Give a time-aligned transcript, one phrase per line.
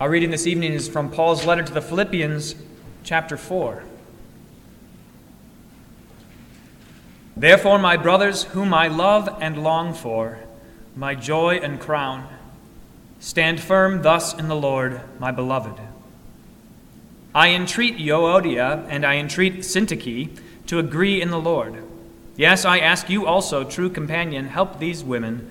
[0.00, 2.54] Our reading this evening is from Paul's letter to the Philippians,
[3.04, 3.84] chapter 4.
[7.36, 10.38] Therefore, my brothers, whom I love and long for,
[10.96, 12.26] my joy and crown,
[13.18, 15.78] stand firm thus in the Lord, my beloved.
[17.34, 20.34] I entreat Euodia and I entreat Syntyche
[20.68, 21.84] to agree in the Lord.
[22.38, 25.50] Yes, I ask you also, true companion, help these women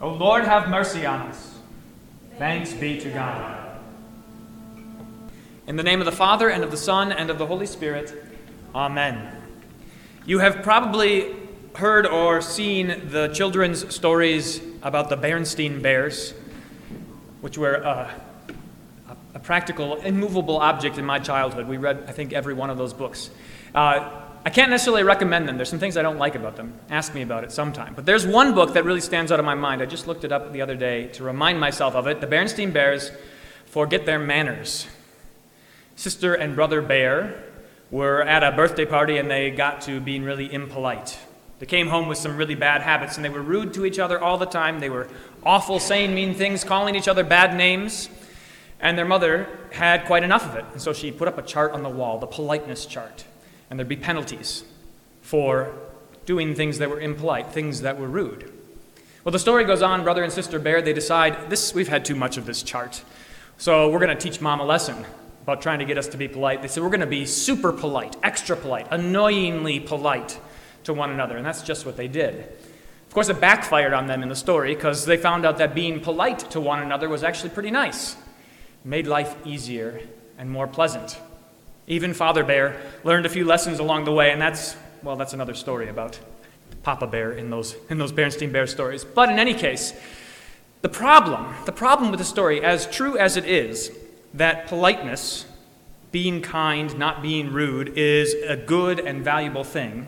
[0.00, 1.58] O Lord, have mercy on us.
[2.38, 3.80] Thanks be to God.
[5.66, 8.14] In the name of the Father, and of the Son, and of the Holy Spirit,
[8.74, 9.34] Amen.
[10.24, 11.34] You have probably
[11.74, 16.32] heard or seen the children's stories about the Berenstain Bears,
[17.40, 18.10] which were uh,
[19.34, 21.66] a practical, immovable object in my childhood.
[21.66, 23.30] We read, I think, every one of those books.
[23.74, 25.56] Uh, I can't necessarily recommend them.
[25.56, 26.74] There's some things I don't like about them.
[26.90, 27.94] Ask me about it sometime.
[27.94, 29.82] But there's one book that really stands out of my mind.
[29.82, 32.20] I just looked it up the other day to remind myself of it.
[32.20, 33.10] The Berenstain Bears
[33.66, 34.86] Forget Their Manners.
[35.96, 37.44] Sister and brother Bear
[37.90, 41.18] were at a birthday party and they got to being really impolite.
[41.58, 44.20] They came home with some really bad habits and they were rude to each other
[44.20, 44.78] all the time.
[44.78, 45.08] They were
[45.42, 48.08] awful, saying mean things, calling each other bad names.
[48.80, 50.64] And their mother had quite enough of it.
[50.72, 53.24] And so she put up a chart on the wall, the politeness chart
[53.70, 54.64] and there'd be penalties
[55.22, 55.72] for
[56.26, 58.52] doing things that were impolite, things that were rude.
[59.24, 62.14] Well, the story goes on, brother and sister Bear, they decide, this, we've had too
[62.14, 63.02] much of this chart.
[63.58, 65.04] So we're going to teach mom a lesson
[65.42, 66.62] about trying to get us to be polite.
[66.62, 70.38] They said, we're going to be super polite, extra polite, annoyingly polite
[70.84, 71.36] to one another.
[71.36, 72.38] And that's just what they did.
[73.06, 76.00] Of course, it backfired on them in the story because they found out that being
[76.00, 78.14] polite to one another was actually pretty nice.
[78.14, 78.18] It
[78.84, 80.02] made life easier
[80.36, 81.18] and more pleasant.
[81.88, 85.54] Even Father Bear learned a few lessons along the way, and that's, well, that's another
[85.54, 86.20] story about
[86.82, 89.04] Papa Bear in those, in those Berenstain Bear stories.
[89.04, 89.94] But in any case,
[90.82, 93.90] the problem, the problem with the story, as true as it is,
[94.34, 95.46] that politeness,
[96.12, 100.06] being kind, not being rude, is a good and valuable thing.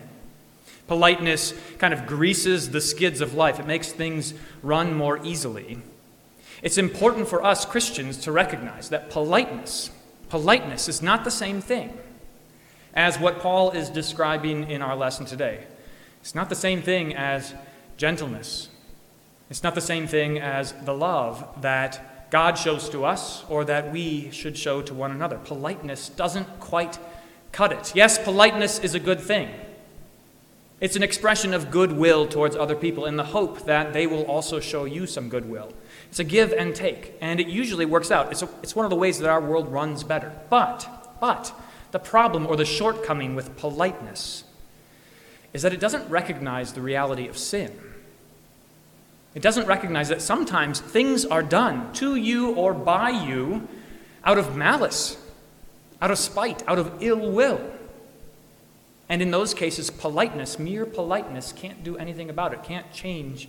[0.87, 5.79] Politeness kind of greases the skids of life, it makes things run more easily.
[6.61, 9.89] It's important for us Christians to recognize that politeness,
[10.31, 11.91] Politeness is not the same thing
[12.93, 15.65] as what Paul is describing in our lesson today.
[16.21, 17.53] It's not the same thing as
[17.97, 18.69] gentleness.
[19.49, 23.91] It's not the same thing as the love that God shows to us or that
[23.91, 25.37] we should show to one another.
[25.37, 26.97] Politeness doesn't quite
[27.51, 27.91] cut it.
[27.93, 29.49] Yes, politeness is a good thing.
[30.79, 34.61] It's an expression of goodwill towards other people in the hope that they will also
[34.61, 35.73] show you some goodwill.
[36.11, 38.33] It's a give and take, and it usually works out.
[38.33, 40.33] It's, a, it's one of the ways that our world runs better.
[40.49, 41.53] But, but,
[41.91, 44.43] the problem or the shortcoming with politeness
[45.53, 47.71] is that it doesn't recognize the reality of sin.
[49.35, 53.69] It doesn't recognize that sometimes things are done to you or by you
[54.25, 55.17] out of malice,
[56.01, 57.61] out of spite, out of ill will.
[59.07, 63.47] And in those cases, politeness, mere politeness, can't do anything about it, can't change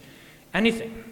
[0.55, 1.05] anything.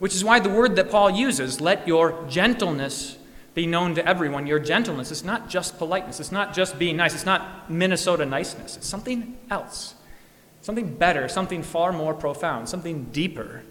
[0.00, 3.18] Which is why the word that Paul uses, let your gentleness
[3.52, 4.46] be known to everyone.
[4.46, 8.78] Your gentleness is not just politeness, it's not just being nice, it's not Minnesota niceness,
[8.78, 9.94] it's something else.
[10.62, 13.62] Something better, something far more profound, something deeper,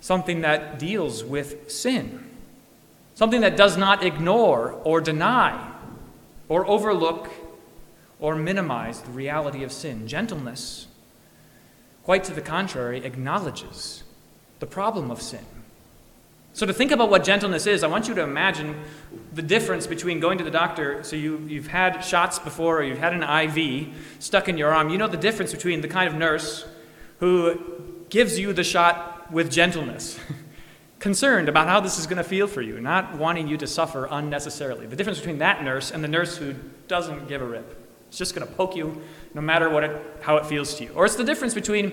[0.00, 2.28] something that deals with sin,
[3.14, 5.74] something that does not ignore or deny
[6.48, 7.30] or overlook
[8.18, 10.08] or minimize the reality of sin.
[10.08, 10.88] Gentleness,
[12.02, 14.02] quite to the contrary, acknowledges
[14.60, 15.44] the problem of sin.
[16.52, 18.74] So, to think about what gentleness is, I want you to imagine
[19.32, 21.02] the difference between going to the doctor.
[21.04, 24.90] So, you, you've had shots before, or you've had an IV stuck in your arm.
[24.90, 26.66] You know the difference between the kind of nurse
[27.20, 27.60] who
[28.08, 30.18] gives you the shot with gentleness
[30.98, 34.08] concerned about how this is going to feel for you, not wanting you to suffer
[34.10, 34.86] unnecessarily.
[34.86, 36.54] The difference between that nurse and the nurse who
[36.88, 37.76] doesn't give a rip.
[38.08, 39.00] It's just going to poke you
[39.34, 40.90] no matter what it, how it feels to you.
[40.94, 41.92] Or it's the difference between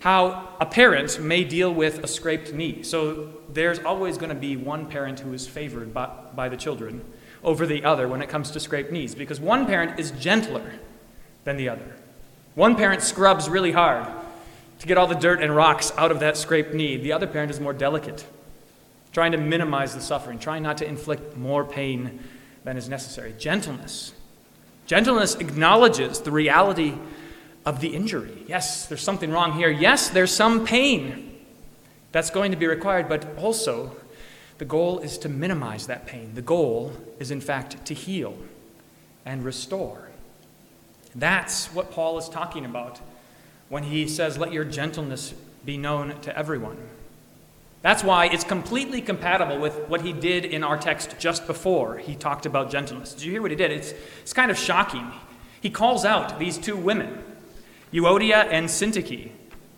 [0.00, 2.82] how a parent may deal with a scraped knee.
[2.82, 7.04] So there's always going to be one parent who is favored by, by the children
[7.44, 10.72] over the other when it comes to scraped knees because one parent is gentler
[11.44, 11.96] than the other.
[12.54, 14.06] One parent scrubs really hard
[14.80, 17.50] to get all the dirt and rocks out of that scraped knee, the other parent
[17.50, 18.24] is more delicate,
[19.12, 22.18] trying to minimize the suffering, trying not to inflict more pain
[22.64, 23.34] than is necessary.
[23.38, 24.14] Gentleness.
[24.86, 26.94] Gentleness acknowledges the reality
[27.64, 28.44] of the injury.
[28.46, 29.70] Yes, there's something wrong here.
[29.70, 31.38] Yes, there's some pain
[32.12, 33.94] that's going to be required, but also
[34.58, 36.32] the goal is to minimize that pain.
[36.34, 38.36] The goal is, in fact, to heal
[39.24, 40.08] and restore.
[41.14, 43.00] That's what Paul is talking about
[43.68, 45.34] when he says, Let your gentleness
[45.64, 46.78] be known to everyone.
[47.82, 52.14] That's why it's completely compatible with what he did in our text just before he
[52.14, 53.14] talked about gentleness.
[53.14, 53.70] Did you hear what he did?
[53.70, 55.10] It's, it's kind of shocking.
[55.60, 57.24] He calls out these two women
[57.92, 59.30] Euodia and Syntyche.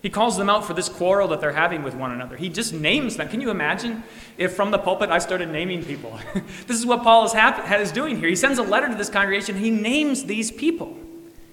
[0.03, 2.37] He calls them out for this quarrel that they're having with one another.
[2.37, 3.29] He just names them.
[3.29, 4.03] Can you imagine
[4.37, 6.19] if from the pulpit I started naming people?
[6.67, 8.29] this is what Paul is, hap- is doing here.
[8.29, 9.56] He sends a letter to this congregation.
[9.56, 10.99] He names these people.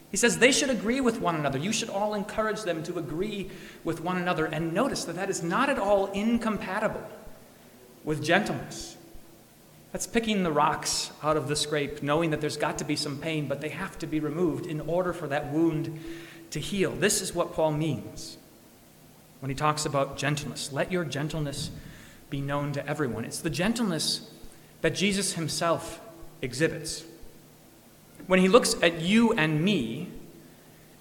[0.09, 1.59] He says they should agree with one another.
[1.59, 3.51] You should all encourage them to agree
[3.83, 4.47] with one another.
[4.47, 7.07] And notice that that is not at all incompatible
[8.03, 8.97] with gentleness.
[9.91, 13.19] That's picking the rocks out of the scrape, knowing that there's got to be some
[13.19, 15.99] pain, but they have to be removed in order for that wound
[16.51, 16.91] to heal.
[16.91, 18.37] This is what Paul means
[19.39, 20.71] when he talks about gentleness.
[20.71, 21.71] Let your gentleness
[22.29, 23.25] be known to everyone.
[23.25, 24.29] It's the gentleness
[24.81, 26.01] that Jesus himself
[26.41, 27.03] exhibits.
[28.27, 30.09] When he looks at you and me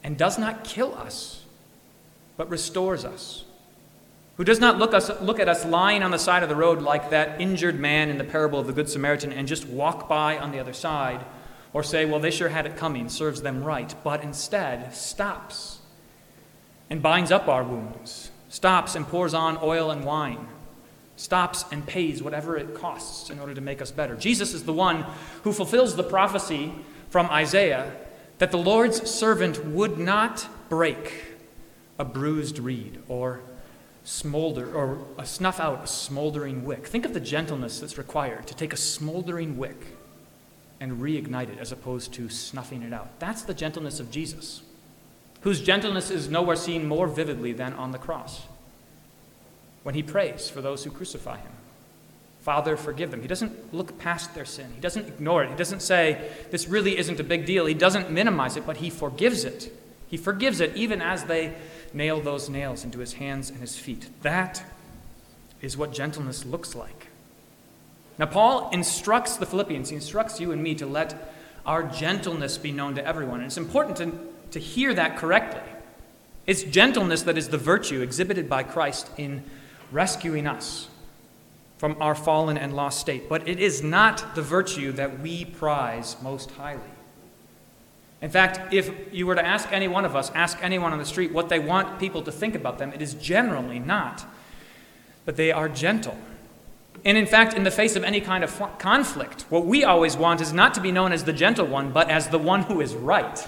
[0.02, 1.44] and does not kill us,
[2.36, 3.44] but restores us.
[4.36, 6.80] Who does not look, us, look at us lying on the side of the road
[6.80, 10.38] like that injured man in the parable of the Good Samaritan and just walk by
[10.38, 11.24] on the other side
[11.72, 15.80] or say, well, they sure had it coming, serves them right, but instead stops
[16.90, 20.48] and binds up our wounds, stops and pours on oil and wine,
[21.16, 24.16] stops and pays whatever it costs in order to make us better.
[24.16, 25.04] Jesus is the one
[25.42, 26.72] who fulfills the prophecy
[27.10, 27.92] from Isaiah
[28.38, 31.24] that the Lord's servant would not break
[31.98, 33.40] a bruised reed or
[34.04, 36.86] smolder or snuff out a smoldering wick.
[36.86, 39.97] Think of the gentleness that's required to take a smoldering wick
[40.80, 43.18] and reignite it as opposed to snuffing it out.
[43.18, 44.62] That's the gentleness of Jesus,
[45.40, 48.42] whose gentleness is nowhere seen more vividly than on the cross
[49.82, 51.52] when he prays for those who crucify him.
[52.40, 53.20] Father, forgive them.
[53.20, 54.70] He doesn't look past their sin.
[54.74, 55.50] He doesn't ignore it.
[55.50, 57.66] He doesn't say, this really isn't a big deal.
[57.66, 59.72] He doesn't minimize it, but he forgives it.
[60.08, 61.54] He forgives it even as they
[61.92, 64.08] nail those nails into his hands and his feet.
[64.22, 64.62] That
[65.60, 66.97] is what gentleness looks like.
[68.18, 71.32] Now, Paul instructs the Philippians, he instructs you and me to let
[71.64, 73.40] our gentleness be known to everyone.
[73.40, 74.18] And it's important to,
[74.52, 75.60] to hear that correctly.
[76.46, 79.44] It's gentleness that is the virtue exhibited by Christ in
[79.92, 80.88] rescuing us
[81.76, 83.28] from our fallen and lost state.
[83.28, 86.80] But it is not the virtue that we prize most highly.
[88.20, 91.04] In fact, if you were to ask any one of us, ask anyone on the
[91.04, 94.26] street what they want people to think about them, it is generally not.
[95.24, 96.18] But they are gentle
[97.04, 100.40] and in fact, in the face of any kind of conflict, what we always want
[100.40, 102.94] is not to be known as the gentle one, but as the one who is
[102.94, 103.46] right.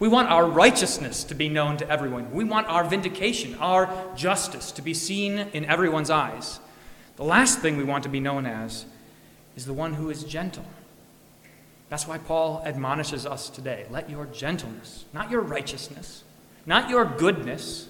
[0.00, 2.30] We want our righteousness to be known to everyone.
[2.32, 6.60] We want our vindication, our justice to be seen in everyone's eyes.
[7.16, 8.86] The last thing we want to be known as
[9.56, 10.64] is the one who is gentle.
[11.88, 16.22] That's why Paul admonishes us today let your gentleness, not your righteousness,
[16.64, 17.88] not your goodness,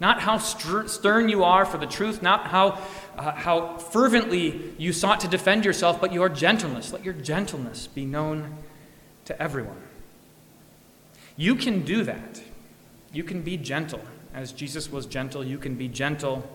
[0.00, 2.80] not how stern you are for the truth, not how,
[3.16, 6.92] uh, how fervently you sought to defend yourself, but your gentleness.
[6.92, 8.58] Let your gentleness be known
[9.24, 9.82] to everyone.
[11.36, 12.42] You can do that.
[13.12, 14.00] You can be gentle.
[14.32, 16.48] As Jesus was gentle, you can be gentle.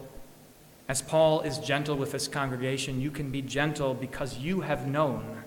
[0.87, 5.43] As Paul is gentle with this congregation, you can be gentle because you have known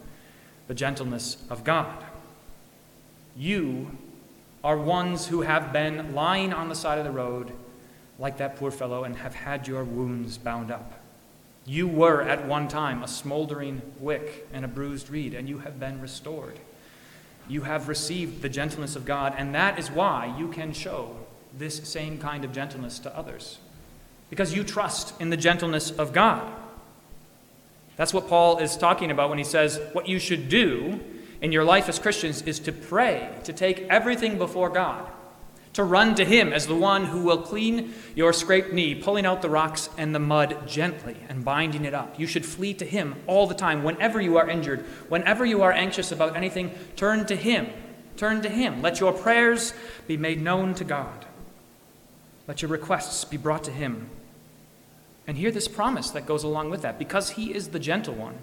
[0.69, 2.05] the gentleness of God.
[3.37, 3.97] You
[4.63, 7.53] are ones who have been lying on the side of the road
[8.19, 11.01] like that poor fellow and have had your wounds bound up.
[11.67, 15.81] You were at one time a smoldering wick and a bruised reed, and you have
[15.81, 16.59] been restored.
[17.49, 21.17] You have received the gentleness of God, and that is why you can show
[21.57, 23.59] this same kind of gentleness to others.
[24.31, 26.53] Because you trust in the gentleness of God.
[27.97, 31.01] That's what Paul is talking about when he says what you should do
[31.41, 35.11] in your life as Christians is to pray, to take everything before God
[35.77, 39.43] to run to Him as the one who will clean your scraped knee, pulling out
[39.43, 42.19] the rocks and the mud gently and binding it up.
[42.19, 43.85] You should flee to Him all the time.
[43.85, 44.81] Whenever you are injured,
[45.11, 47.67] whenever you are anxious about anything, turn to Him.
[48.17, 48.81] Turn to Him.
[48.81, 49.75] Let your prayers
[50.07, 51.27] be made known to God.
[52.49, 54.09] Let your requests be brought to Him.
[55.27, 58.39] And hear this promise that goes along with that because He is the gentle one.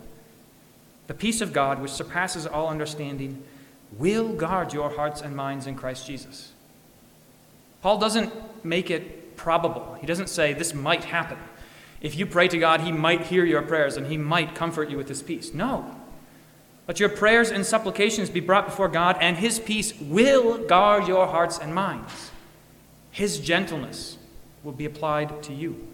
[1.07, 3.43] The peace of God, which surpasses all understanding,
[3.97, 6.51] will guard your hearts and minds in Christ Jesus.
[7.83, 8.31] Paul doesn't
[8.63, 9.97] make it probable.
[9.99, 11.37] He doesn't say this might happen.
[11.99, 14.95] If you pray to God, He might hear your prayers and He might comfort you
[14.95, 15.53] with His peace.
[15.53, 15.93] No.
[16.87, 21.27] Let your prayers and supplications be brought before God, and His peace will guard your
[21.27, 22.31] hearts and minds.
[23.11, 24.17] His gentleness
[24.63, 25.85] will be applied to you.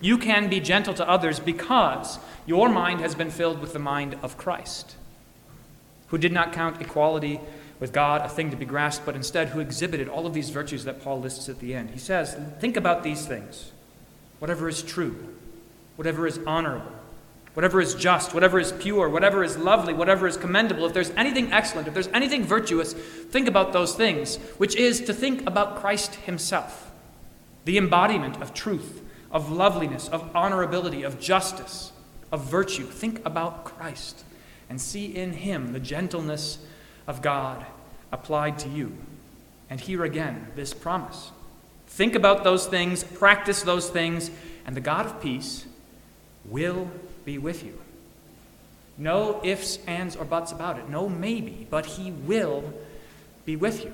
[0.00, 4.16] You can be gentle to others because your mind has been filled with the mind
[4.22, 4.96] of Christ,
[6.06, 7.38] who did not count equality
[7.80, 10.84] with God a thing to be grasped, but instead who exhibited all of these virtues
[10.84, 11.90] that Paul lists at the end.
[11.90, 13.72] He says, Think about these things.
[14.38, 15.34] Whatever is true,
[15.96, 16.92] whatever is honorable,
[17.54, 21.52] whatever is just, whatever is pure, whatever is lovely, whatever is commendable, if there's anything
[21.52, 26.14] excellent, if there's anything virtuous, think about those things, which is to think about Christ
[26.16, 26.92] Himself,
[27.64, 31.92] the embodiment of truth, of loveliness, of honorability, of justice,
[32.32, 32.84] of virtue.
[32.84, 34.24] Think about Christ
[34.68, 36.58] and see in Him the gentleness
[37.06, 37.64] of God
[38.12, 38.96] applied to you.
[39.68, 41.30] And here again, this promise.
[41.86, 44.30] Think about those things, practice those things,
[44.66, 45.66] and the God of peace
[46.44, 46.90] will
[47.24, 47.78] be with you.
[48.96, 50.88] No ifs, ands, or buts about it.
[50.88, 52.72] No maybe, but He will
[53.44, 53.92] be with you.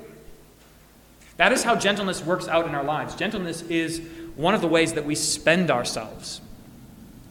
[1.37, 3.15] That is how gentleness works out in our lives.
[3.15, 4.01] Gentleness is
[4.37, 6.41] one of the ways that we spend ourselves.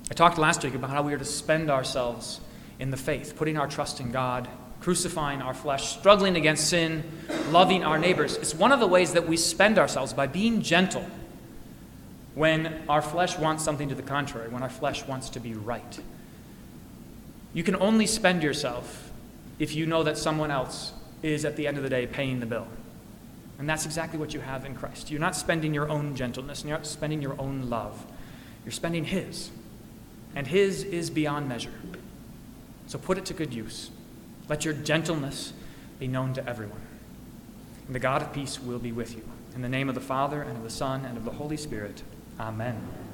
[0.09, 2.39] I talked last week about how we are to spend ourselves
[2.79, 4.47] in the faith, putting our trust in God
[4.85, 7.03] crucifying our flesh, struggling against sin,
[7.49, 8.37] loving our neighbors.
[8.37, 11.03] It's one of the ways that we spend ourselves by being gentle
[12.35, 15.99] when our flesh wants something to the contrary, when our flesh wants to be right.
[17.55, 19.11] You can only spend yourself
[19.57, 22.45] if you know that someone else is, at the end of the day, paying the
[22.45, 22.67] bill.
[23.57, 25.09] And that's exactly what you have in Christ.
[25.09, 28.05] You're not spending your own gentleness, and you're not spending your own love.
[28.63, 29.49] You're spending His.
[30.35, 31.73] And His is beyond measure.
[32.85, 33.89] So put it to good use.
[34.47, 35.53] Let your gentleness
[35.99, 36.81] be known to everyone.
[37.87, 39.23] And the God of peace will be with you.
[39.55, 42.03] In the name of the Father, and of the Son, and of the Holy Spirit.
[42.39, 43.04] Amen.